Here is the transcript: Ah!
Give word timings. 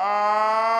Ah! 0.00 0.77